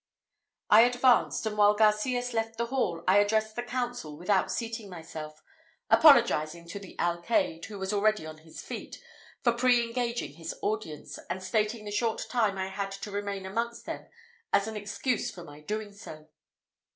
[0.71, 5.43] I advanced; and while Garcias left the hall, I addressed the council without seating myself,
[5.91, 8.99] apologizing to the alcayde, who was already on his feet,
[9.43, 13.85] for pre engaging his audience, and stating the short time I had to remain amongst
[13.85, 14.07] them
[14.51, 16.27] as an excuse for my doing so.